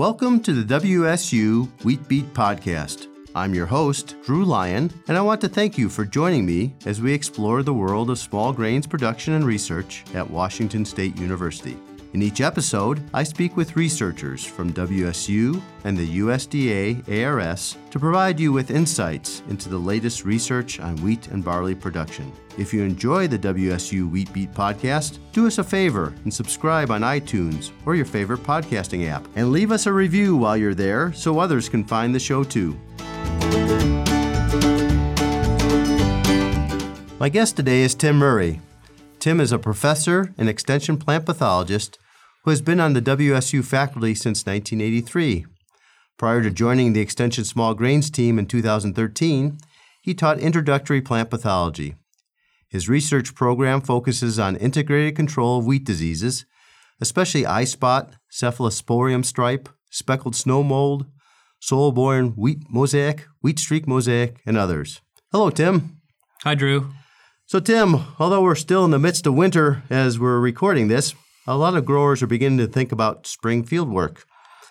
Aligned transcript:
Welcome 0.00 0.40
to 0.44 0.54
the 0.54 0.80
WSU 0.80 1.68
Wheat 1.84 2.08
Beat 2.08 2.32
Podcast. 2.32 3.08
I'm 3.34 3.52
your 3.52 3.66
host, 3.66 4.16
Drew 4.24 4.46
Lyon, 4.46 4.90
and 5.08 5.18
I 5.18 5.20
want 5.20 5.42
to 5.42 5.48
thank 5.48 5.76
you 5.76 5.90
for 5.90 6.06
joining 6.06 6.46
me 6.46 6.74
as 6.86 7.02
we 7.02 7.12
explore 7.12 7.62
the 7.62 7.74
world 7.74 8.08
of 8.08 8.18
small 8.18 8.50
grains 8.50 8.86
production 8.86 9.34
and 9.34 9.44
research 9.44 10.04
at 10.14 10.30
Washington 10.30 10.86
State 10.86 11.18
University. 11.18 11.76
In 12.12 12.22
each 12.22 12.40
episode, 12.40 13.00
I 13.14 13.22
speak 13.22 13.56
with 13.56 13.76
researchers 13.76 14.44
from 14.44 14.72
WSU 14.72 15.62
and 15.84 15.96
the 15.96 16.18
USDA 16.18 17.24
ARS 17.24 17.76
to 17.92 18.00
provide 18.00 18.40
you 18.40 18.52
with 18.52 18.72
insights 18.72 19.44
into 19.48 19.68
the 19.68 19.78
latest 19.78 20.24
research 20.24 20.80
on 20.80 20.96
wheat 20.96 21.28
and 21.28 21.44
barley 21.44 21.76
production. 21.76 22.32
If 22.58 22.74
you 22.74 22.82
enjoy 22.82 23.28
the 23.28 23.38
WSU 23.38 24.10
Wheat 24.10 24.32
Beat 24.32 24.52
podcast, 24.52 25.18
do 25.32 25.46
us 25.46 25.58
a 25.58 25.64
favor 25.64 26.12
and 26.24 26.34
subscribe 26.34 26.90
on 26.90 27.02
iTunes 27.02 27.70
or 27.86 27.94
your 27.94 28.06
favorite 28.06 28.42
podcasting 28.42 29.08
app. 29.08 29.24
And 29.36 29.52
leave 29.52 29.70
us 29.70 29.86
a 29.86 29.92
review 29.92 30.36
while 30.36 30.56
you're 30.56 30.74
there 30.74 31.12
so 31.12 31.38
others 31.38 31.68
can 31.68 31.84
find 31.84 32.12
the 32.12 32.18
show 32.18 32.42
too. 32.42 32.76
My 37.20 37.28
guest 37.28 37.54
today 37.54 37.82
is 37.82 37.94
Tim 37.94 38.16
Murray. 38.16 38.60
Tim 39.20 39.38
is 39.38 39.52
a 39.52 39.58
professor 39.58 40.32
and 40.38 40.48
extension 40.48 40.96
plant 40.96 41.26
pathologist 41.26 41.98
who 42.44 42.50
has 42.50 42.62
been 42.62 42.80
on 42.80 42.94
the 42.94 43.02
WSU 43.02 43.62
faculty 43.62 44.14
since 44.14 44.46
1983. 44.46 45.44
Prior 46.16 46.42
to 46.42 46.50
joining 46.50 46.94
the 46.94 47.02
Extension 47.02 47.44
Small 47.44 47.74
Grains 47.74 48.10
team 48.10 48.38
in 48.38 48.46
2013, 48.46 49.58
he 50.00 50.14
taught 50.14 50.38
introductory 50.38 51.02
plant 51.02 51.28
pathology. 51.28 51.96
His 52.66 52.88
research 52.88 53.34
program 53.34 53.82
focuses 53.82 54.38
on 54.38 54.56
integrated 54.56 55.16
control 55.16 55.58
of 55.58 55.66
wheat 55.66 55.84
diseases, 55.84 56.46
especially 56.98 57.44
eye 57.44 57.64
spot, 57.64 58.14
cephalosporium 58.32 59.24
stripe, 59.24 59.68
speckled 59.90 60.34
snow 60.34 60.62
mold, 60.62 61.04
soil-borne 61.60 62.28
wheat 62.36 62.62
mosaic, 62.70 63.26
wheat 63.42 63.58
streak 63.58 63.86
mosaic, 63.86 64.40
and 64.46 64.56
others. 64.56 65.02
Hello, 65.30 65.50
Tim. 65.50 66.00
Hi, 66.42 66.54
Drew. 66.54 66.90
So, 67.50 67.58
Tim, 67.58 67.96
although 68.20 68.42
we're 68.42 68.54
still 68.54 68.84
in 68.84 68.92
the 68.92 68.98
midst 69.00 69.26
of 69.26 69.34
winter 69.34 69.82
as 69.90 70.20
we're 70.20 70.38
recording 70.38 70.86
this, 70.86 71.16
a 71.48 71.56
lot 71.56 71.74
of 71.74 71.84
growers 71.84 72.22
are 72.22 72.28
beginning 72.28 72.58
to 72.58 72.68
think 72.68 72.92
about 72.92 73.26
spring 73.26 73.64
field 73.64 73.90
work, 73.90 74.24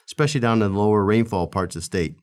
especially 0.07 0.39
down 0.39 0.61
in 0.61 0.71
the 0.71 0.79
lower 0.79 1.03
rainfall 1.03 1.47
parts 1.47 1.75
of 1.75 1.81
the 1.81 1.85
state. 1.85 2.15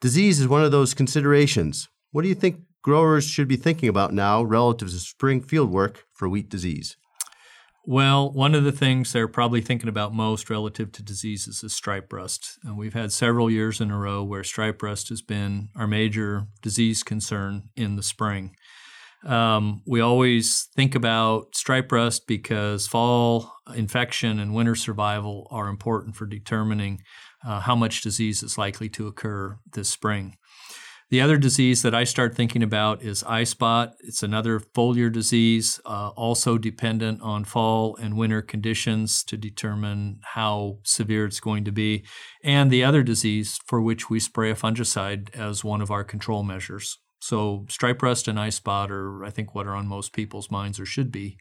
Disease 0.00 0.40
is 0.40 0.48
one 0.48 0.64
of 0.64 0.72
those 0.72 0.92
considerations. 0.92 1.88
What 2.10 2.22
do 2.22 2.28
you 2.28 2.34
think 2.34 2.62
growers 2.82 3.28
should 3.28 3.46
be 3.46 3.54
thinking 3.54 3.88
about 3.88 4.12
now 4.12 4.42
relative 4.42 4.90
to 4.90 4.98
spring 4.98 5.40
field 5.40 5.70
work 5.70 6.02
for 6.12 6.28
wheat 6.28 6.48
disease? 6.48 6.96
Well, 7.84 8.32
one 8.32 8.56
of 8.56 8.64
the 8.64 8.72
things 8.72 9.12
they're 9.12 9.28
probably 9.28 9.60
thinking 9.60 9.88
about 9.88 10.12
most 10.12 10.50
relative 10.50 10.90
to 10.90 11.02
diseases 11.04 11.62
is 11.62 11.72
stripe 11.72 12.12
rust. 12.12 12.58
And 12.64 12.76
we've 12.76 12.94
had 12.94 13.12
several 13.12 13.48
years 13.48 13.80
in 13.80 13.92
a 13.92 13.96
row 13.96 14.24
where 14.24 14.42
stripe 14.42 14.82
rust 14.82 15.10
has 15.10 15.22
been 15.22 15.68
our 15.76 15.86
major 15.86 16.48
disease 16.60 17.04
concern 17.04 17.68
in 17.76 17.94
the 17.94 18.02
spring. 18.02 18.56
Um, 19.24 19.82
we 19.86 20.00
always 20.00 20.68
think 20.76 20.94
about 20.94 21.54
stripe 21.56 21.90
rust 21.90 22.26
because 22.26 22.86
fall 22.86 23.52
infection 23.74 24.38
and 24.38 24.54
winter 24.54 24.74
survival 24.74 25.48
are 25.50 25.68
important 25.68 26.16
for 26.16 26.26
determining 26.26 27.02
uh, 27.46 27.60
how 27.60 27.74
much 27.74 28.02
disease 28.02 28.42
is 28.42 28.58
likely 28.58 28.88
to 28.90 29.06
occur 29.06 29.58
this 29.72 29.88
spring. 29.88 30.36
The 31.08 31.20
other 31.20 31.38
disease 31.38 31.82
that 31.82 31.94
I 31.94 32.02
start 32.02 32.34
thinking 32.34 32.64
about 32.64 33.00
is 33.00 33.22
eye 33.22 33.44
spot. 33.44 33.94
It's 34.00 34.24
another 34.24 34.58
foliar 34.58 35.12
disease, 35.12 35.80
uh, 35.86 36.08
also 36.16 36.58
dependent 36.58 37.22
on 37.22 37.44
fall 37.44 37.94
and 37.94 38.16
winter 38.16 38.42
conditions 38.42 39.22
to 39.24 39.36
determine 39.36 40.18
how 40.34 40.78
severe 40.82 41.24
it's 41.24 41.38
going 41.38 41.64
to 41.64 41.70
be. 41.70 42.04
And 42.42 42.72
the 42.72 42.82
other 42.82 43.04
disease 43.04 43.60
for 43.66 43.80
which 43.80 44.10
we 44.10 44.18
spray 44.18 44.50
a 44.50 44.56
fungicide 44.56 45.32
as 45.32 45.62
one 45.62 45.80
of 45.80 45.92
our 45.92 46.02
control 46.02 46.42
measures. 46.42 46.98
So 47.20 47.66
stripe 47.68 48.02
rust 48.02 48.28
and 48.28 48.38
eye 48.38 48.50
spot 48.50 48.90
are, 48.90 49.24
I 49.24 49.30
think, 49.30 49.54
what 49.54 49.66
are 49.66 49.74
on 49.74 49.86
most 49.86 50.12
people's 50.12 50.50
minds 50.50 50.78
or 50.78 50.86
should 50.86 51.10
be. 51.10 51.38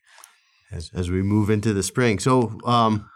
As, 0.71 0.89
as 0.93 1.11
we 1.11 1.21
move 1.21 1.49
into 1.49 1.73
the 1.73 1.83
spring. 1.83 2.17
So, 2.17 2.57
um, 2.65 3.09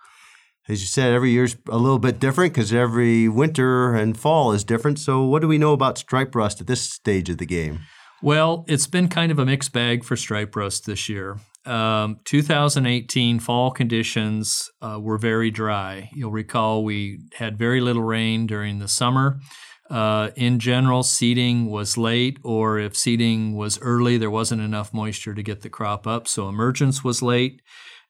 as 0.68 0.82
you 0.82 0.88
said, 0.88 1.14
every 1.14 1.32
year's 1.32 1.58
a 1.68 1.78
little 1.78 1.98
bit 1.98 2.20
different 2.20 2.54
because 2.54 2.72
every 2.72 3.28
winter 3.28 3.96
and 3.96 4.18
fall 4.18 4.52
is 4.52 4.64
different. 4.64 5.00
So, 5.00 5.24
what 5.24 5.42
do 5.42 5.48
we 5.48 5.58
know 5.58 5.74
about 5.74 5.98
stripe 5.98 6.36
rust 6.36 6.62
at 6.62 6.68
this 6.68 6.82
stage 6.82 7.28
of 7.30 7.40
the 7.40 7.48
game? 7.48 7.80
Well, 8.22 8.66
it's 8.68 8.86
been 8.86 9.08
kind 9.08 9.32
of 9.32 9.40
a 9.40 9.46
mixed 9.46 9.74
bag 9.74 10.04
for 10.04 10.16
stripe 10.16 10.56
rust 10.56 10.86
this 10.86 11.10
year. 11.10 11.38
Um, 11.66 12.20
2018 12.26 13.40
fall 13.40 13.72
conditions 13.72 14.70
uh, 14.82 15.00
were 15.00 15.18
very 15.18 15.52
dry. 15.52 16.10
You'll 16.14 16.32
recall 16.32 16.84
we 16.84 17.20
had 17.36 17.58
very 17.58 17.82
little 17.82 18.04
rain 18.04 18.46
during 18.46 18.80
the 18.80 18.88
summer. 18.88 19.40
Uh, 19.90 20.30
in 20.36 20.60
general, 20.60 21.02
seeding 21.02 21.66
was 21.66 21.98
late, 21.98 22.38
or 22.44 22.78
if 22.78 22.96
seeding 22.96 23.56
was 23.56 23.80
early, 23.82 24.18
there 24.18 24.30
wasn't 24.30 24.62
enough 24.62 24.94
moisture 24.94 25.34
to 25.34 25.42
get 25.42 25.62
the 25.62 25.70
crop 25.70 26.06
up. 26.06 26.28
So 26.28 26.48
emergence 26.48 27.04
was 27.04 27.22
late, 27.24 27.62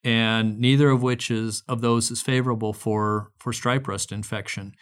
and 0.03 0.59
neither 0.59 0.89
of 0.89 1.01
which 1.01 1.31
is 1.31 1.63
of 1.67 1.81
those 1.81 2.11
is 2.11 2.21
favorable 2.21 2.73
for 2.73 3.31
for 3.39 3.53
stripe 3.53 3.87
rust 3.87 4.11
infection. 4.11 4.73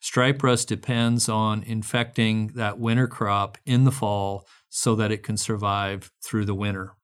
Stripe 0.00 0.42
rust 0.42 0.68
depends 0.68 1.28
on 1.28 1.62
infecting 1.62 2.48
that 2.54 2.78
winter 2.78 3.08
crop 3.08 3.58
in 3.64 3.84
the 3.84 3.92
fall 3.92 4.46
so 4.68 4.94
that 4.94 5.10
it 5.10 5.22
can 5.22 5.36
survive 5.36 6.10
through 6.22 6.44
the 6.44 6.54
winter. 6.54 6.94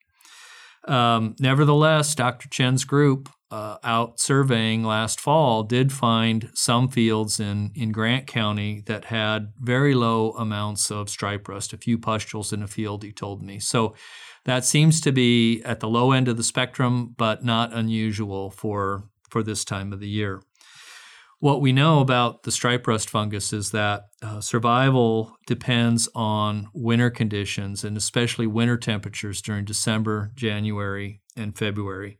Um, 0.90 1.36
nevertheless, 1.38 2.16
Dr. 2.16 2.48
Chen's 2.48 2.84
group 2.84 3.28
uh, 3.52 3.78
out 3.84 4.18
surveying 4.18 4.82
last 4.82 5.20
fall 5.20 5.62
did 5.62 5.92
find 5.92 6.50
some 6.54 6.88
fields 6.88 7.38
in, 7.38 7.70
in 7.76 7.92
Grant 7.92 8.26
County 8.26 8.82
that 8.86 9.06
had 9.06 9.52
very 9.58 9.94
low 9.94 10.32
amounts 10.32 10.90
of 10.90 11.08
stripe 11.08 11.48
rust, 11.48 11.72
a 11.72 11.76
few 11.76 11.96
pustules 11.96 12.52
in 12.52 12.62
a 12.62 12.68
field, 12.68 13.04
he 13.04 13.12
told 13.12 13.40
me. 13.40 13.60
So 13.60 13.94
that 14.44 14.64
seems 14.64 15.00
to 15.02 15.12
be 15.12 15.62
at 15.62 15.78
the 15.78 15.88
low 15.88 16.10
end 16.10 16.26
of 16.26 16.36
the 16.36 16.42
spectrum, 16.42 17.14
but 17.16 17.44
not 17.44 17.72
unusual 17.72 18.50
for, 18.50 19.04
for 19.28 19.44
this 19.44 19.64
time 19.64 19.92
of 19.92 20.00
the 20.00 20.08
year. 20.08 20.42
What 21.40 21.62
we 21.62 21.72
know 21.72 22.00
about 22.00 22.42
the 22.42 22.52
stripe 22.52 22.86
rust 22.86 23.08
fungus 23.08 23.54
is 23.54 23.70
that 23.70 24.08
uh, 24.20 24.42
survival 24.42 25.38
depends 25.46 26.06
on 26.14 26.68
winter 26.74 27.08
conditions 27.08 27.82
and 27.82 27.96
especially 27.96 28.46
winter 28.46 28.76
temperatures 28.76 29.40
during 29.40 29.64
December, 29.64 30.32
January, 30.34 31.22
and 31.38 31.56
February. 31.56 32.18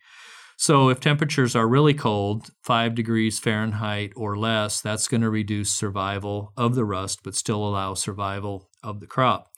So, 0.56 0.88
if 0.88 1.00
temperatures 1.00 1.54
are 1.54 1.69
really 1.69 1.92
cold, 1.92 2.48
5 2.62 2.94
degrees 2.94 3.38
Fahrenheit 3.38 4.12
or 4.16 4.38
less, 4.38 4.80
that's 4.80 5.09
going 5.09 5.20
to 5.20 5.30
reduce 5.30 5.70
survival 5.70 6.54
of 6.56 6.75
the 6.75 6.86
rust, 6.86 7.20
but 7.22 7.34
still 7.34 7.62
allow 7.62 7.92
survival 7.92 8.70
of 8.82 9.00
the 9.00 9.06
crop. 9.06 9.50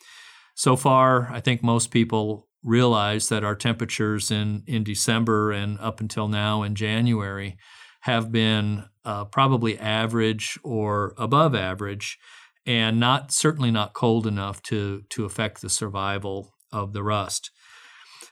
So 0.56 0.74
far, 0.74 1.30
I 1.32 1.38
think 1.38 1.62
most 1.62 1.92
people 1.92 2.48
realize 2.64 3.28
that 3.28 3.44
our 3.44 3.56
temperatures 3.56 4.32
in, 4.32 4.64
in 4.66 4.82
December 4.82 5.52
and 5.52 5.78
up 5.78 6.00
until 6.00 6.26
now 6.26 6.64
in 6.64 6.74
January 6.74 7.56
have 8.02 8.30
been 8.30 8.84
uh, 9.04 9.24
probably 9.24 9.78
average 9.78 10.58
or 10.62 11.14
above 11.18 11.54
average, 11.54 12.18
and 12.66 13.00
not 13.00 13.32
certainly 13.32 13.70
not 13.70 13.94
cold 13.94 14.26
enough 14.26 14.62
to 14.62 15.02
to 15.10 15.24
affect 15.24 15.60
the 15.62 15.70
survival 15.70 16.54
of 16.70 16.92
the 16.92 17.02
rust. 17.02 17.50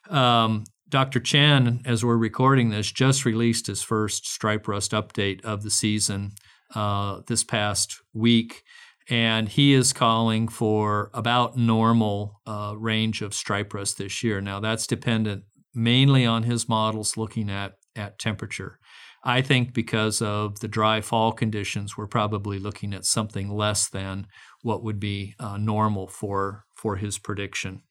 Um, 0.09 0.65
Dr. 0.89 1.21
Chen, 1.21 1.83
as 1.85 2.05
we're 2.05 2.17
recording 2.17 2.71
this, 2.71 2.91
just 2.91 3.25
released 3.25 3.69
his 3.69 3.83
first 3.83 4.27
stripe 4.27 4.67
rust 4.67 4.91
update 4.91 5.45
of 5.45 5.63
the 5.63 5.71
season 5.71 6.33
uh, 6.75 7.21
this 7.29 7.45
past 7.45 7.97
week, 8.13 8.65
and 9.09 9.49
he 9.49 9.73
is 9.73 9.93
calling 9.93 10.49
for 10.49 11.11
about 11.15 11.57
normal 11.57 12.41
uh, 12.45 12.75
range 12.77 13.23
of 13.23 13.35
stripe 13.35 13.73
rust 13.73 13.99
this 13.99 14.25
year. 14.25 14.41
Now, 14.41 14.59
that's 14.59 14.87
dependent 14.89 15.45
mainly 15.75 16.27
on 16.27 16.45
his 16.45 16.69
models 16.69 17.17
looking 17.17 17.51
at 17.51 17.75
at 17.97 18.19
temperature. 18.19 18.79
I 19.23 19.43
think 19.43 19.75
because 19.75 20.23
of 20.23 20.61
the 20.61 20.69
dry 20.69 21.03
fall 21.03 21.33
conditions, 21.33 21.97
we're 21.97 22.07
probably 22.07 22.59
looking 22.59 22.95
at 22.95 23.05
something 23.05 23.51
less 23.51 23.89
than 23.89 24.27
what 24.63 24.83
would 24.83 24.99
be 24.99 25.35
uh, 25.39 25.57
normal 25.59 26.07
for 26.07 26.65
for 26.75 26.97
his 26.97 27.19
prediction. 27.19 27.83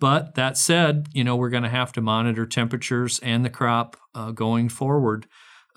But 0.00 0.34
that 0.36 0.56
said, 0.56 1.08
you 1.12 1.24
know 1.24 1.36
we're 1.36 1.50
going 1.50 1.64
to 1.64 1.68
have 1.68 1.92
to 1.92 2.00
monitor 2.00 2.46
temperatures 2.46 3.20
and 3.22 3.44
the 3.44 3.50
crop 3.50 3.96
uh, 4.14 4.30
going 4.30 4.68
forward 4.68 5.26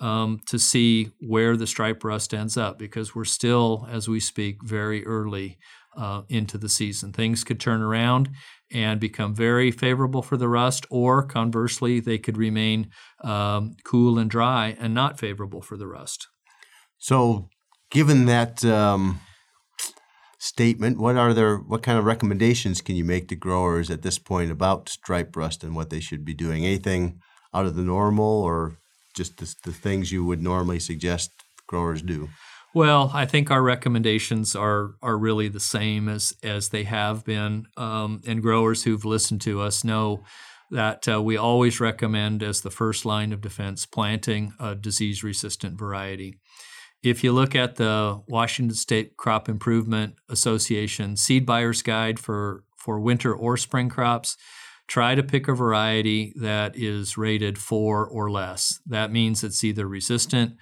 um, 0.00 0.40
to 0.46 0.58
see 0.58 1.10
where 1.20 1.56
the 1.56 1.66
stripe 1.66 2.02
rust 2.04 2.34
ends 2.34 2.56
up 2.56 2.78
because 2.78 3.14
we're 3.14 3.24
still, 3.24 3.86
as 3.90 4.08
we 4.08 4.20
speak, 4.20 4.62
very 4.62 5.06
early 5.06 5.58
uh, 5.96 6.22
into 6.28 6.58
the 6.58 6.68
season. 6.68 7.12
Things 7.12 7.44
could 7.44 7.60
turn 7.60 7.82
around 7.82 8.30
and 8.72 8.98
become 9.00 9.34
very 9.34 9.70
favorable 9.70 10.22
for 10.22 10.36
the 10.36 10.48
rust, 10.48 10.86
or 10.90 11.22
conversely, 11.22 12.00
they 12.00 12.18
could 12.18 12.36
remain 12.36 12.90
um, 13.22 13.74
cool 13.84 14.18
and 14.18 14.30
dry 14.30 14.76
and 14.78 14.94
not 14.94 15.18
favorable 15.18 15.62
for 15.62 15.76
the 15.76 15.86
rust. 15.86 16.26
So, 16.98 17.48
given 17.90 18.26
that 18.26 18.64
um, 18.64 19.20
statement, 20.38 20.98
what 20.98 21.16
are 21.16 21.32
there? 21.32 21.56
What 21.56 21.82
kind 21.82 21.98
of 21.98 22.04
recommendations 22.04 22.80
can 22.80 22.96
you 22.96 23.04
make 23.04 23.28
to 23.28 23.36
growers 23.36 23.90
at 23.90 24.02
this 24.02 24.18
point 24.18 24.50
about 24.50 24.88
stripe 24.88 25.36
rust 25.36 25.62
and 25.62 25.76
what 25.76 25.90
they 25.90 26.00
should 26.00 26.24
be 26.24 26.34
doing? 26.34 26.64
Anything 26.64 27.20
out 27.52 27.66
of 27.66 27.76
the 27.76 27.82
normal, 27.82 28.42
or 28.42 28.78
just 29.14 29.38
the, 29.38 29.54
the 29.64 29.72
things 29.72 30.10
you 30.10 30.24
would 30.24 30.42
normally 30.42 30.80
suggest 30.80 31.30
growers 31.66 32.02
do? 32.02 32.28
Well, 32.74 33.12
I 33.14 33.24
think 33.24 33.52
our 33.52 33.62
recommendations 33.62 34.56
are 34.56 34.96
are 35.00 35.16
really 35.16 35.48
the 35.48 35.60
same 35.60 36.08
as 36.08 36.34
as 36.42 36.70
they 36.70 36.82
have 36.84 37.24
been, 37.24 37.66
um, 37.76 38.20
and 38.26 38.42
growers 38.42 38.82
who've 38.82 39.04
listened 39.04 39.40
to 39.42 39.60
us 39.60 39.84
know 39.84 40.24
that 40.72 41.08
uh, 41.08 41.22
we 41.22 41.36
always 41.36 41.78
recommend 41.78 42.42
as 42.42 42.62
the 42.62 42.72
first 42.72 43.04
line 43.04 43.32
of 43.32 43.40
defense 43.40 43.86
planting 43.86 44.54
a 44.58 44.74
disease 44.74 45.22
resistant 45.22 45.78
variety. 45.78 46.40
If 47.00 47.22
you 47.22 47.32
look 47.32 47.54
at 47.54 47.76
the 47.76 48.22
Washington 48.26 48.74
State 48.74 49.16
Crop 49.16 49.48
Improvement 49.48 50.16
Association 50.28 51.16
Seed 51.16 51.46
Buyer's 51.46 51.82
Guide 51.82 52.18
for, 52.18 52.64
for 52.76 52.98
winter 52.98 53.32
or 53.32 53.56
spring 53.56 53.88
crops, 53.88 54.36
try 54.88 55.14
to 55.14 55.22
pick 55.22 55.46
a 55.46 55.54
variety 55.54 56.32
that 56.36 56.74
is 56.76 57.16
rated 57.16 57.58
four 57.58 58.04
or 58.04 58.30
less. 58.30 58.80
That 58.86 59.12
means 59.12 59.44
it's 59.44 59.62
either 59.62 59.86
resistant 59.86 60.56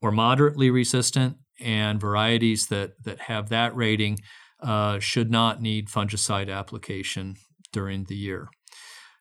or 0.00 0.12
moderately 0.12 0.70
resistant, 0.70 1.36
and 1.60 2.00
varieties 2.00 2.66
that, 2.68 2.92
that 3.04 3.20
have 3.22 3.48
that 3.48 3.74
rating 3.74 4.18
uh, 4.62 4.98
should 4.98 5.30
not 5.30 5.60
need 5.60 5.88
fungicide 5.88 6.52
application 6.52 7.36
during 7.72 8.04
the 8.04 8.16
year. 8.16 8.48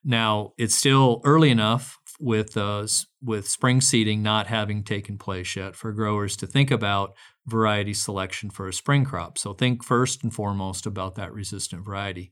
Now, 0.04 0.54
it's 0.57 0.75
still 0.75 1.22
early 1.24 1.50
enough 1.50 1.98
with 2.19 2.57
uh, 2.57 2.88
with 3.22 3.48
spring 3.48 3.81
seeding 3.81 4.24
not 4.24 4.48
having 4.48 4.84
taken 4.84 5.18
place 5.18 5.56
yet 5.56 5.75
for 5.75 5.92
growers 5.92 6.36
to 6.38 6.48
think 6.48 6.72
about 6.72 7.12
variety 7.45 7.94
selection 7.94 8.50
for 8.50 8.68
a 8.68 8.74
spring 8.74 9.06
crop. 9.06 9.38
So 9.38 9.54
think 9.54 9.84
first 9.84 10.24
and 10.24 10.34
foremost 10.34 10.86
about 10.86 11.16
that 11.16 11.34
resistant 11.34 11.86
variety. 11.86 12.31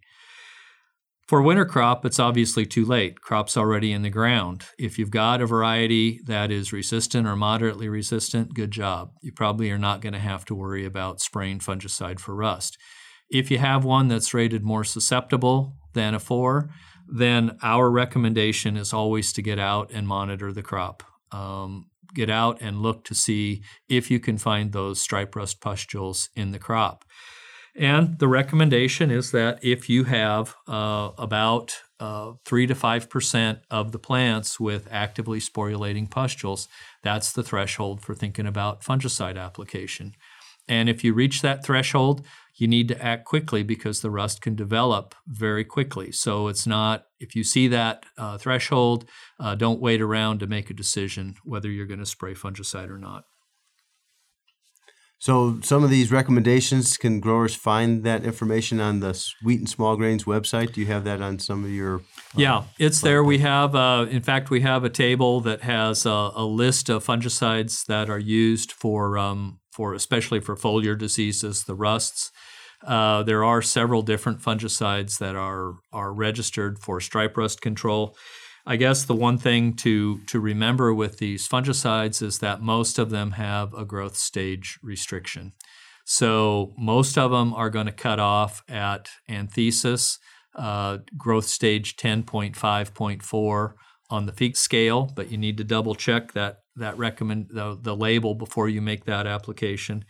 For 1.27 1.41
winter 1.41 1.65
crop, 1.65 2.05
it's 2.05 2.19
obviously 2.19 2.67
too 2.67 2.85
late. 2.85 3.19
Crop's 3.19 3.57
already 3.57 3.91
in 3.91 4.03
the 4.03 4.11
ground. 4.11 4.65
If 4.77 4.99
you've 4.99 5.09
got 5.09 5.41
a 5.41 5.47
variety 5.47 6.19
that 6.25 6.51
is 6.51 6.71
resistant 6.71 7.27
or 7.27 7.35
moderately 7.35 7.89
resistant, 7.89 8.53
good 8.53 8.69
job. 8.69 9.11
You 9.23 9.31
probably 9.31 9.71
are 9.71 9.79
not 9.79 10.01
going 10.01 10.13
to 10.13 10.19
have 10.19 10.45
to 10.45 10.55
worry 10.55 10.85
about 10.85 11.21
spraying 11.21 11.59
fungicide 11.59 12.19
for 12.19 12.35
rust. 12.35 12.77
If 13.27 13.49
you 13.49 13.57
have 13.57 13.83
one 13.83 14.07
that's 14.07 14.35
rated 14.35 14.63
more 14.63 14.83
susceptible 14.83 15.75
than 15.93 16.13
a 16.13 16.19
4, 16.19 16.69
then 17.07 17.57
our 17.63 17.89
recommendation 17.89 18.77
is 18.77 18.93
always 18.93 19.33
to 19.33 19.41
get 19.41 19.57
out 19.57 19.89
and 19.91 20.07
monitor 20.07 20.51
the 20.51 20.61
crop. 20.61 21.01
Um, 21.31 21.87
get 22.13 22.29
out 22.29 22.61
and 22.61 22.81
look 22.81 23.03
to 23.05 23.15
see 23.15 23.63
if 23.89 24.11
you 24.11 24.19
can 24.19 24.37
find 24.37 24.71
those 24.71 25.01
stripe 25.01 25.35
rust 25.35 25.59
pustules 25.59 26.29
in 26.35 26.51
the 26.51 26.59
crop. 26.59 27.03
And 27.75 28.19
the 28.19 28.27
recommendation 28.27 29.11
is 29.11 29.31
that 29.31 29.63
if 29.63 29.89
you 29.89 30.05
have 30.05 30.55
uh, 30.67 31.11
about 31.17 31.75
uh, 31.99 32.33
3 32.45 32.67
to 32.67 32.75
5% 32.75 33.59
of 33.69 33.91
the 33.91 33.99
plants 33.99 34.59
with 34.59 34.87
actively 34.91 35.39
sporulating 35.39 36.09
pustules, 36.09 36.69
that's 37.03 37.33
the 37.33 37.43
threshold 37.43 38.01
for 38.01 38.15
thinking 38.15 38.47
about 38.47 38.81
fungicide 38.81 39.37
application. 39.37 40.13
And 40.67 40.89
if 40.89 41.03
you 41.03 41.13
reach 41.13 41.41
that 41.41 41.65
threshold, 41.65 42.25
you 42.55 42.67
need 42.67 42.87
to 42.87 43.03
act 43.03 43.25
quickly 43.25 43.63
because 43.63 44.01
the 44.01 44.09
rust 44.09 44.41
can 44.41 44.55
develop 44.55 45.13
very 45.27 45.65
quickly. 45.65 46.11
So 46.11 46.47
it's 46.47 46.65
not, 46.65 47.05
if 47.19 47.35
you 47.35 47.43
see 47.43 47.67
that 47.67 48.05
uh, 48.17 48.37
threshold, 48.37 49.05
uh, 49.39 49.55
don't 49.55 49.81
wait 49.81 50.01
around 50.01 50.39
to 50.39 50.47
make 50.47 50.69
a 50.69 50.73
decision 50.73 51.35
whether 51.43 51.69
you're 51.69 51.85
going 51.85 51.99
to 51.99 52.05
spray 52.05 52.33
fungicide 52.33 52.89
or 52.89 52.97
not. 52.97 53.25
So, 55.25 55.59
some 55.63 55.83
of 55.83 55.89
these 55.89 56.11
recommendations, 56.11 56.97
can 56.97 57.19
growers 57.19 57.55
find 57.55 58.03
that 58.03 58.23
information 58.23 58.79
on 58.79 58.99
the 58.99 59.19
Wheat 59.43 59.57
and 59.57 59.67
Small 59.67 59.95
Grains 59.95 60.25
website? 60.25 60.73
Do 60.73 60.81
you 60.81 60.85
have 60.85 61.03
that 61.05 61.19
on 61.19 61.39
some 61.39 61.63
of 61.63 61.71
your? 61.71 61.95
Uh, 61.95 62.01
yeah, 62.35 62.63
it's 62.77 63.01
there. 63.01 63.23
We 63.23 63.39
have, 63.39 63.73
uh, 63.73 64.05
in 64.07 64.21
fact, 64.21 64.51
we 64.51 64.61
have 64.61 64.83
a 64.83 64.89
table 64.91 65.41
that 65.41 65.63
has 65.63 66.05
a, 66.05 66.29
a, 66.35 66.45
list 66.45 66.89
of 66.89 67.03
fungicides 67.03 67.87
that 67.87 68.07
are 68.07 68.19
used 68.19 68.71
for, 68.71 69.17
um, 69.17 69.57
for 69.71 69.95
especially 69.95 70.41
for 70.41 70.55
foliar 70.55 70.95
diseases, 70.95 71.63
the 71.63 71.73
rusts. 71.73 72.31
Uh, 72.85 73.23
there 73.23 73.43
are 73.43 73.63
several 73.63 74.03
different 74.03 74.41
fungicides 74.43 75.17
that 75.17 75.35
are 75.35 75.73
are 75.91 76.13
registered 76.13 76.77
for 76.77 77.01
stripe 77.01 77.35
rust 77.35 77.61
control. 77.61 78.15
I 78.67 78.77
guess 78.77 79.05
the 79.05 79.15
one 79.15 79.37
thing 79.37 79.73
to 79.77 80.19
to 80.27 80.39
remember 80.39 80.93
with 80.93 81.19
these 81.19 81.47
fungicides 81.47 82.21
is 82.21 82.39
that 82.39 82.61
most 82.61 82.97
of 82.97 83.11
them 83.11 83.31
have 83.31 83.73
a 83.73 83.85
growth 83.85 84.15
stage 84.15 84.79
restriction. 84.81 85.53
So 86.05 86.73
most 86.77 87.17
of 87.17 87.31
them 87.31 87.53
are 87.53 87.69
going 87.69 87.85
to 87.85 87.91
cut 87.91 88.19
off 88.19 88.63
at 88.67 89.09
anthesis, 89.27 90.19
uh, 90.55 90.99
growth 91.17 91.45
stage 91.45 91.95
10.5.4 91.95 93.73
on 94.11 94.25
the 94.27 94.31
Feekes 94.31 94.57
scale, 94.57 95.11
but 95.15 95.31
you 95.31 95.37
need 95.37 95.57
to 95.57 95.63
double 95.63 95.95
check 95.95 96.33
that 96.33 96.59
that 96.75 96.97
recommend 96.97 97.47
the, 97.51 97.77
the 97.79 97.95
label 97.95 98.35
before 98.35 98.67
you 98.67 98.81
make 98.81 99.05
that 99.05 99.27
application. 99.27 100.05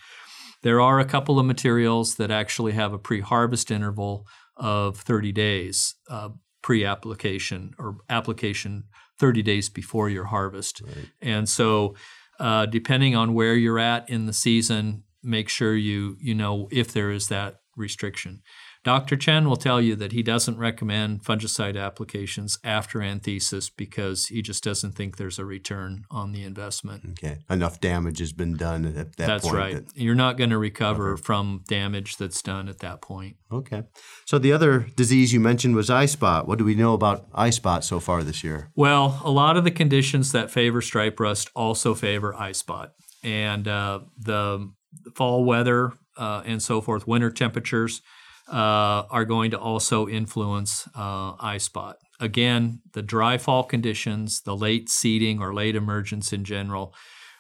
There 0.64 0.82
are 0.82 1.00
a 1.00 1.06
couple 1.06 1.40
of 1.40 1.46
materials 1.46 2.16
that 2.16 2.32
actually 2.32 2.72
have 2.72 2.92
a 2.92 2.98
pre-harvest 2.98 3.70
interval 3.70 4.26
of 4.58 4.98
30 4.98 5.32
days 5.32 5.96
uh, 6.10 6.30
pre-application 6.66 7.76
or 7.78 7.98
application 8.10 8.86
30 9.20 9.44
days 9.44 9.70
before 9.70 10.10
your 10.10 10.24
harvest. 10.24 10.82
Right. 10.84 11.12
And 11.22 11.48
so, 11.48 11.94
uh, 12.40 12.66
depending 12.66 13.16
on 13.16 13.36
where 13.36 13.54
you're 13.54 13.78
at 13.78 14.10
in 14.10 14.26
the 14.26 14.34
season, 14.34 15.04
make 15.22 15.48
sure 15.48 15.76
you 15.76 16.18
you 16.20 16.34
know 16.34 16.68
if 16.72 16.92
there 16.92 17.12
is 17.12 17.28
that 17.28 17.60
restriction. 17.78 18.42
Dr. 18.86 19.18
Chen 19.18 19.50
will 19.50 19.56
tell 19.56 19.82
you 19.82 19.96
that 19.96 20.12
he 20.12 20.22
doesn't 20.22 20.60
recommend 20.60 21.24
fungicide 21.24 21.76
applications 21.76 22.60
after 22.64 23.02
anthesis 23.02 23.68
because 23.68 24.28
he 24.28 24.44
just 24.44 24.64
doesn't 24.64 24.92
think 24.92 25.18
there's 25.18 25.40
a 25.40 25.44
return 25.44 26.06
on 26.12 26.34
the 26.34 26.44
investment. 26.44 27.18
Okay. 27.18 27.40
Enough 27.50 27.82
damage 27.82 28.20
has 28.20 28.32
been 28.32 28.56
done 28.56 28.86
at 28.86 28.94
that 28.94 29.18
that's 29.18 29.44
point. 29.44 29.56
That's 29.56 29.74
right. 29.74 29.84
You're 29.96 30.14
not 30.14 30.38
going 30.38 30.52
to 30.52 30.60
recover 30.60 31.14
okay. 31.14 31.22
from 31.24 31.64
damage 31.68 32.18
that's 32.18 32.44
done 32.44 32.70
at 32.70 32.78
that 32.80 33.02
point. 33.02 33.38
Okay. 33.52 33.86
So 34.26 34.38
the 34.38 34.54
other 34.54 34.86
disease 34.96 35.34
you 35.34 35.40
mentioned 35.40 35.76
was 35.76 35.90
eye 35.90 36.06
spot. 36.06 36.48
What 36.48 36.60
do 36.60 36.64
we 36.64 36.76
know 36.76 36.94
about 36.94 37.26
eye 37.34 37.50
spot 37.50 37.84
so 37.84 38.00
far 38.00 38.22
this 38.22 38.44
year? 38.44 38.70
Well, 38.76 39.20
a 39.24 39.32
lot 39.32 39.58
of 39.58 39.64
the 39.64 39.72
conditions 39.72 40.32
that 40.34 40.52
favor 40.52 40.84
stripe 40.84 41.20
rust 41.20 41.50
also 41.56 41.96
favor 41.96 42.36
eye 42.36 42.52
spot. 42.52 42.94
And 43.24 43.68
uh, 43.68 44.02
the 44.16 44.72
fall 45.16 45.44
weather 45.44 45.94
uh, 46.18 46.44
and 46.46 46.62
so 46.62 46.82
forth, 46.82 47.08
winter 47.08 47.32
temperatures– 47.32 48.04
uh, 48.52 49.04
are 49.10 49.26
going 49.26 49.52
to 49.52 49.60
also 49.60 50.08
influence 50.08 50.88
uh, 50.96 51.34
eye 51.40 51.58
spot. 51.58 51.98
Again, 52.20 52.82
the 52.94 53.02
dry 53.02 53.38
fall 53.38 53.64
conditions, 53.64 54.42
the 54.42 54.56
late 54.56 54.90
seeding 54.90 55.42
or 55.42 55.54
late 55.54 55.76
emergence 55.76 56.32
in 56.32 56.44
general, 56.44 56.94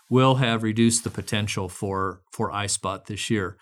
will 0.10 0.36
have 0.36 0.64
reduced 0.64 1.04
the 1.04 1.10
potential 1.10 1.70
for 1.70 2.22
for 2.32 2.52
eye 2.52 2.68
spot 2.68 3.06
this 3.06 3.30
year. 3.30 3.58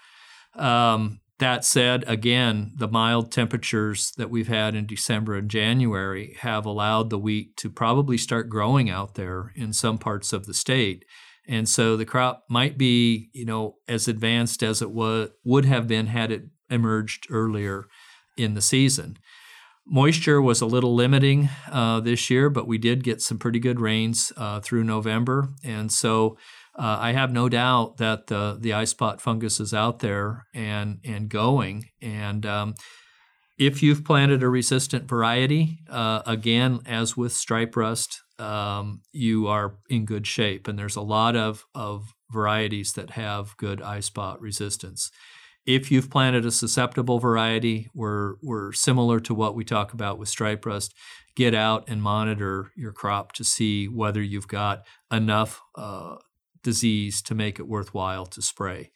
Um, 0.56 1.20
that 1.40 1.66
said, 1.66 2.04
again, 2.08 2.72
the 2.78 2.88
mild 2.88 3.32
temperatures 3.32 4.14
that 4.18 4.30
we've 4.30 4.48
had 4.48 4.76
in 4.76 4.86
December 4.86 5.36
and 5.36 5.50
January 5.50 6.38
have 6.40 6.66
allowed 6.66 7.10
the 7.10 7.18
wheat 7.18 7.58
to 7.58 7.70
probably 7.70 8.18
start 8.18 8.50
growing 8.50 8.90
out 8.90 9.16
there 9.16 9.52
in 9.56 9.74
some 9.74 9.98
parts 9.98 10.32
of 10.32 10.46
the 10.46 10.54
state. 10.54 11.04
And 11.46 11.68
so 11.68 11.98
the 11.98 12.06
crop 12.06 12.46
might 12.50 12.78
be, 12.78 13.30
you 13.34 13.46
know, 13.46 13.76
as 13.88 14.08
advanced 14.08 14.64
as 14.64 14.82
it 14.82 14.92
was, 14.92 15.32
would 15.44 15.66
have 15.66 15.88
been 15.88 16.08
had 16.08 16.32
it 16.32 16.44
emerged 16.70 17.27
earlier 17.29 17.86
in 18.38 18.53
the 18.53 18.62
season. 18.62 19.17
Moisture 19.86 20.41
was 20.41 20.62
a 20.62 20.65
little 20.65 20.96
limiting 20.96 21.50
uh, 21.70 22.00
this 22.00 22.29
year, 22.29 22.50
but 22.50 22.67
we 22.67 22.77
did 22.77 23.03
get 23.03 23.22
some 23.22 23.38
pretty 23.38 23.60
good 23.60 23.82
rains 23.82 24.32
uh, 24.38 24.62
through 24.62 24.84
November. 24.84 25.50
And 25.63 25.91
so 25.91 26.38
uh, 26.77 26.98
I 27.00 27.12
have 27.12 27.34
no 27.34 27.50
doubt 27.50 27.98
that 27.98 28.27
the, 28.27 28.58
the 28.60 28.74
eye 28.74 28.86
spot 28.86 29.20
fungus 29.20 29.60
is 29.60 29.74
out 29.74 30.00
there 30.00 30.46
and, 30.53 31.00
and 31.03 31.27
going. 31.27 31.89
And 32.01 32.46
um, 32.46 32.75
if 33.60 33.84
you've 33.84 34.05
planted 34.05 34.41
a 34.41 34.48
resistant 34.48 35.08
variety, 35.08 35.79
uh, 35.89 36.22
again, 36.25 36.79
as 36.86 37.17
with 37.17 37.34
stripe 37.34 37.75
rust, 37.75 38.22
um, 38.39 39.01
you 39.12 39.48
are 39.48 39.75
in 39.89 40.05
good 40.05 40.25
shape. 40.25 40.67
And 40.67 40.79
there's 40.79 40.96
a 40.96 41.01
lot 41.01 41.36
of, 41.36 41.65
of 41.75 42.13
varieties 42.32 42.93
that 42.93 43.12
have 43.12 43.58
good 43.58 43.82
eye 43.82 44.00
spot 44.00 44.41
resistance. 44.41 45.12
If 45.65 45.91
you've 45.91 46.10
planted 46.10 46.46
a 46.46 46.51
susceptible 46.51 47.20
variety, 47.20 47.89
we're, 47.93 48.36
we're 48.41 48.74
similar 48.74 49.20
to 49.22 49.34
what 49.34 49.55
we 49.55 49.63
talk 49.63 49.93
about 49.93 50.17
with 50.17 50.27
stripe 50.27 50.65
rust. 50.65 50.93
Get 51.36 51.55
out 51.55 51.86
and 51.88 52.01
monitor 52.01 52.72
your 52.75 52.91
crop 52.91 53.32
to 53.34 53.43
see 53.43 53.88
whether 53.88 54.22
you've 54.22 54.48
got 54.48 54.86
enough 55.12 55.62
uh, 55.75 56.15
disease 56.63 57.22
to 57.24 57.36
make 57.36 57.60
it 57.60 57.67
worthwhile 57.67 58.25
to 58.27 58.41
spray. 58.41 58.91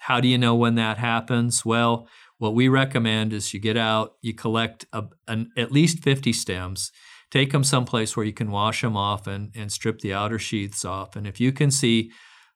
How 0.00 0.20
do 0.20 0.28
you 0.28 0.36
know 0.36 0.54
when 0.54 0.74
that 0.74 0.98
happens? 0.98 1.64
Well, 1.64 2.08
what 2.38 2.54
we 2.54 2.68
recommend 2.68 3.32
is 3.32 3.54
you 3.54 3.60
get 3.60 3.76
out, 3.76 4.14
you 4.20 4.34
collect 4.34 4.84
a, 4.92 5.04
an, 5.28 5.50
at 5.56 5.72
least 5.72 6.02
50 6.02 6.32
stems, 6.32 6.90
take 7.30 7.52
them 7.52 7.64
someplace 7.64 8.16
where 8.16 8.26
you 8.26 8.32
can 8.32 8.50
wash 8.50 8.82
them 8.82 8.96
off 8.96 9.26
and, 9.26 9.50
and 9.54 9.72
strip 9.72 10.00
the 10.00 10.12
outer 10.12 10.38
sheaths 10.38 10.84
off. 10.84 11.16
And 11.16 11.26
if 11.26 11.40
you 11.40 11.52
can 11.52 11.70
see 11.70 12.10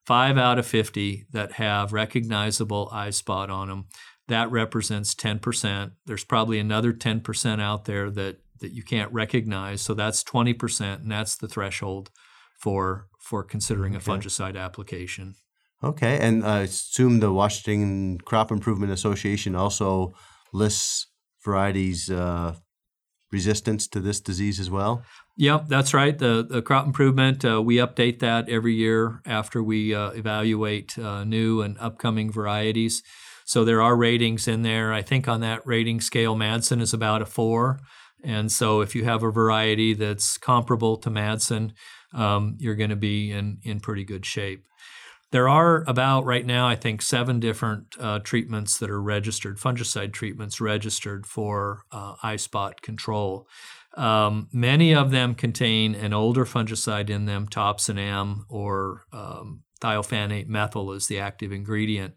five 0.07 0.39
out 0.39 0.59
of 0.59 0.67
50 0.67 1.27
that 1.33 1.53
have 1.53 1.93
recognizable 1.93 2.89
eye 2.93 3.11
spot 3.11 3.51
on 3.51 3.69
them. 3.69 3.87
That 4.29 4.51
represents 4.51 5.15
10%. 5.15 5.93
There's 6.07 6.25
probably 6.25 6.59
another 6.59 6.93
10% 6.93 7.61
out 7.61 7.85
there 7.85 8.11
that, 8.11 8.39
that 8.61 8.73
you 8.73 8.83
can't 8.83 9.13
recognize. 9.13 9.83
So 9.83 9.95
that's 9.95 10.25
20%, 10.25 11.03
and 11.03 11.11
that's 11.11 11.37
the 11.37 11.49
threshold 11.49 12.11
for, 12.59 13.09
for 13.21 13.43
considering 13.43 13.97
okay. 13.97 14.13
a 14.13 14.15
fungicide 14.15 14.57
application. 14.57 15.35
Okay, 15.85 16.19
and 16.19 16.45
I 16.45 16.61
assume 16.61 17.21
the 17.21 17.33
Washington 17.33 18.19
Crop 18.19 18.51
Improvement 18.51 18.93
Association 18.93 19.55
also 19.55 20.15
lists 20.53 21.09
varieties 21.45 22.11
uh, 22.11 22.55
resistance 23.33 23.87
to 23.89 24.01
this 24.01 24.21
disease 24.21 24.61
as 24.61 24.71
well? 24.71 25.03
Yep, 25.37 25.67
that's 25.69 25.93
right. 25.93 26.17
The, 26.17 26.47
the 26.49 26.63
crop 26.63 26.87
improvement, 26.87 27.45
uh, 27.45 27.61
we 27.61 27.77
update 27.77 28.21
that 28.21 28.49
every 28.49 28.75
year 28.75 29.21
after 29.27 29.63
we 29.63 29.95
uh, 29.95 30.11
evaluate 30.11 30.99
uh, 30.99 31.25
new 31.25 31.61
and 31.61 31.77
upcoming 31.79 32.33
varieties. 32.33 33.03
So 33.45 33.65
there 33.65 33.83
are 33.83 33.97
ratings 33.97 34.49
in 34.49 34.63
there. 34.63 34.93
I 34.93 35.03
think 35.03 35.29
on 35.29 35.41
that 35.41 35.67
rating 35.67 36.01
scale, 36.01 36.35
Madsen 36.35 36.81
is 36.81 36.95
about 36.95 37.23
a 37.23 37.27
four. 37.27 37.79
And 38.25 38.51
so 38.51 38.81
if 38.81 38.95
you 38.95 39.05
have 39.05 39.23
a 39.23 39.31
variety 39.31 39.95
that's 39.95 40.39
comparable 40.39 40.97
to 40.97 41.11
Madsen, 41.11 41.73
um, 42.13 42.57
you're 42.59 42.75
going 42.75 42.91
to 42.91 42.97
be 42.97 43.31
in, 43.31 43.59
in 43.63 43.81
pretty 43.81 44.05
good 44.05 44.25
shape. 44.27 44.65
There 45.33 45.49
are 45.49 45.85
about 45.89 46.25
right 46.25 46.47
now, 46.47 46.69
I 46.69 46.77
think, 46.77 47.03
seven 47.03 47.41
different 47.41 47.97
uh, 47.99 48.21
treatments 48.21 48.79
that 48.79 48.91
are 48.91 49.03
registered, 49.03 49.59
fungicide 49.59 50.13
treatments 50.13 50.61
registered 50.61 51.27
for 51.27 51.83
uh, 51.91 52.15
eye 52.23 52.37
spot 52.37 52.81
control. 52.81 53.49
Um, 53.97 54.49
many 54.53 54.95
of 54.95 55.11
them 55.11 55.35
contain 55.35 55.95
an 55.95 56.13
older 56.13 56.45
fungicide 56.45 57.11
in 57.11 57.25
them, 57.25 57.49
Topsin 57.49 57.99
M 57.99 58.45
or 58.49 59.03
um, 59.13 59.63
thiophanate 59.81 60.49
methyl 60.49 60.93
is 60.93 61.07
the 61.09 61.19
active 61.19 61.51
ingredient. 61.51 62.15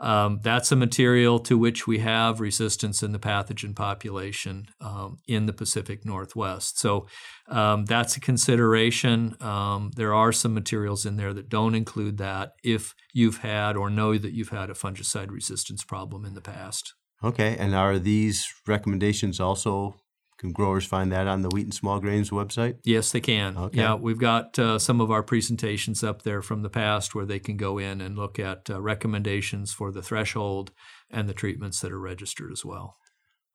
Um, 0.00 0.38
that's 0.42 0.70
a 0.70 0.76
material 0.76 1.40
to 1.40 1.58
which 1.58 1.86
we 1.86 1.98
have 1.98 2.40
resistance 2.40 3.02
in 3.02 3.12
the 3.12 3.18
pathogen 3.18 3.74
population 3.74 4.68
um, 4.80 5.18
in 5.26 5.46
the 5.46 5.52
Pacific 5.52 6.04
Northwest. 6.04 6.78
So 6.78 7.08
um, 7.48 7.84
that's 7.84 8.16
a 8.16 8.20
consideration. 8.20 9.36
Um, 9.40 9.90
there 9.96 10.14
are 10.14 10.32
some 10.32 10.54
materials 10.54 11.04
in 11.04 11.16
there 11.16 11.34
that 11.34 11.48
don't 11.48 11.74
include 11.74 12.18
that 12.18 12.52
if 12.62 12.94
you've 13.12 13.38
had 13.38 13.76
or 13.76 13.90
know 13.90 14.16
that 14.18 14.32
you've 14.32 14.50
had 14.50 14.70
a 14.70 14.74
fungicide 14.74 15.30
resistance 15.30 15.82
problem 15.82 16.24
in 16.24 16.34
the 16.34 16.40
past. 16.40 16.94
Okay, 17.24 17.56
and 17.58 17.74
are 17.74 17.98
these 17.98 18.46
recommendations 18.68 19.40
also 19.40 19.96
can 20.38 20.52
growers 20.52 20.86
find 20.86 21.10
that 21.10 21.26
on 21.26 21.42
the 21.42 21.48
Wheat 21.48 21.64
and 21.64 21.74
Small 21.74 21.98
Grains 21.98 22.30
website? 22.30 22.76
Yes, 22.84 23.10
they 23.10 23.20
can. 23.20 23.56
Okay. 23.56 23.78
Yeah, 23.78 23.94
we've 23.94 24.20
got 24.20 24.56
uh, 24.56 24.78
some 24.78 25.00
of 25.00 25.10
our 25.10 25.22
presentations 25.22 26.04
up 26.04 26.22
there 26.22 26.42
from 26.42 26.62
the 26.62 26.70
past 26.70 27.14
where 27.14 27.26
they 27.26 27.40
can 27.40 27.56
go 27.56 27.78
in 27.78 28.00
and 28.00 28.16
look 28.16 28.38
at 28.38 28.70
uh, 28.70 28.80
recommendations 28.80 29.72
for 29.72 29.90
the 29.90 30.02
threshold 30.02 30.70
and 31.10 31.28
the 31.28 31.34
treatments 31.34 31.80
that 31.80 31.90
are 31.90 31.98
registered 31.98 32.52
as 32.52 32.64
well. 32.64 32.96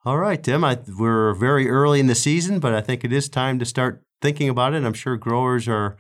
All 0.04 0.18
right, 0.18 0.44
Tim. 0.44 0.66
I, 0.66 0.80
we're 1.00 1.34
very 1.34 1.70
early 1.70 2.02
in 2.02 2.08
the 2.08 2.16
season, 2.16 2.60
but 2.60 2.74
I 2.74 2.82
think 2.82 3.06
it 3.06 3.14
is 3.14 3.30
time 3.30 3.60
to 3.60 3.66
start 3.66 4.04
thinking 4.22 4.50
about 4.50 4.74
it. 4.74 4.84
I'm 4.84 4.94
sure 4.94 5.16
growers 5.16 5.70
are, 5.70 5.96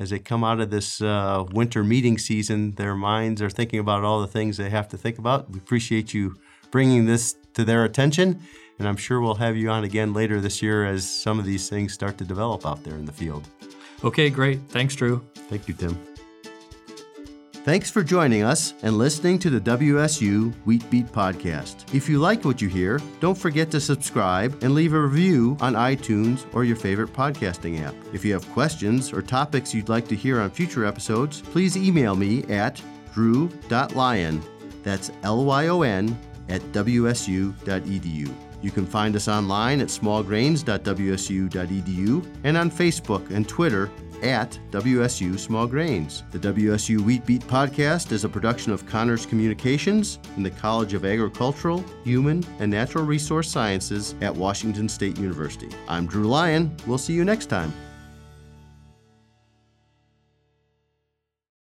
as 0.00 0.10
they 0.10 0.18
come 0.18 0.42
out 0.42 0.58
of 0.58 0.70
this 0.70 1.00
uh, 1.00 1.44
winter 1.52 1.84
meeting 1.84 2.18
season, 2.18 2.72
their 2.72 2.96
minds 2.96 3.40
are 3.40 3.50
thinking 3.50 3.78
about 3.78 4.02
all 4.02 4.20
the 4.20 4.26
things 4.26 4.56
they 4.56 4.70
have 4.70 4.88
to 4.88 4.98
think 4.98 5.18
about. 5.18 5.52
We 5.52 5.60
appreciate 5.60 6.12
you 6.12 6.34
bringing 6.72 7.06
this 7.06 7.36
to 7.54 7.64
their 7.64 7.84
attention 7.84 8.40
and 8.78 8.88
I'm 8.88 8.96
sure 8.96 9.20
we'll 9.20 9.34
have 9.36 9.56
you 9.56 9.70
on 9.70 9.84
again 9.84 10.12
later 10.12 10.40
this 10.40 10.62
year 10.62 10.84
as 10.84 11.08
some 11.08 11.38
of 11.38 11.44
these 11.44 11.68
things 11.68 11.92
start 11.92 12.18
to 12.18 12.24
develop 12.24 12.66
out 12.66 12.82
there 12.84 12.94
in 12.94 13.04
the 13.04 13.12
field. 13.12 13.48
Okay, 14.02 14.30
great. 14.30 14.60
Thanks, 14.68 14.94
Drew. 14.94 15.24
Thank 15.48 15.68
you, 15.68 15.74
Tim. 15.74 15.98
Thanks 17.64 17.90
for 17.90 18.02
joining 18.02 18.42
us 18.42 18.74
and 18.82 18.98
listening 18.98 19.38
to 19.38 19.48
the 19.48 19.58
WSU 19.58 20.52
Wheat 20.66 20.90
Beat 20.90 21.06
podcast. 21.06 21.94
If 21.94 22.10
you 22.10 22.18
like 22.18 22.44
what 22.44 22.60
you 22.60 22.68
hear, 22.68 23.00
don't 23.20 23.38
forget 23.38 23.70
to 23.70 23.80
subscribe 23.80 24.62
and 24.62 24.74
leave 24.74 24.92
a 24.92 25.00
review 25.00 25.56
on 25.60 25.72
iTunes 25.72 26.44
or 26.52 26.64
your 26.64 26.76
favorite 26.76 27.14
podcasting 27.14 27.80
app. 27.82 27.94
If 28.12 28.22
you 28.22 28.34
have 28.34 28.46
questions 28.52 29.14
or 29.14 29.22
topics 29.22 29.72
you'd 29.72 29.88
like 29.88 30.06
to 30.08 30.14
hear 30.14 30.40
on 30.40 30.50
future 30.50 30.84
episodes, 30.84 31.40
please 31.40 31.74
email 31.74 32.14
me 32.14 32.44
at 32.50 32.82
drew.lyon, 33.14 34.42
that's 34.82 35.10
L 35.22 35.46
Y 35.46 35.68
O 35.68 35.80
N, 35.80 36.18
at 36.50 36.60
wsu.edu. 36.72 38.34
You 38.62 38.70
can 38.70 38.86
find 38.86 39.16
us 39.16 39.28
online 39.28 39.80
at 39.80 39.88
smallgrains.wsu.edu 39.88 42.26
and 42.44 42.56
on 42.56 42.70
Facebook 42.70 43.30
and 43.30 43.48
Twitter 43.48 43.90
at 44.22 44.58
WSU 44.70 45.38
Small 45.38 45.66
Grains. 45.66 46.22
The 46.30 46.38
WSU 46.38 47.00
Wheat 47.00 47.26
Beat 47.26 47.42
podcast 47.42 48.12
is 48.12 48.24
a 48.24 48.28
production 48.28 48.72
of 48.72 48.86
CAHNRS 48.86 49.28
Communications 49.28 50.18
in 50.36 50.42
the 50.42 50.50
College 50.50 50.94
of 50.94 51.04
Agricultural, 51.04 51.84
Human, 52.04 52.42
and 52.58 52.70
Natural 52.70 53.04
Resource 53.04 53.50
Sciences 53.50 54.14
at 54.22 54.34
Washington 54.34 54.88
State 54.88 55.18
University. 55.18 55.68
I'm 55.88 56.06
Drew 56.06 56.24
Lyon. 56.24 56.74
We'll 56.86 56.98
see 56.98 57.12
you 57.12 57.24
next 57.24 57.46
time. 57.46 57.72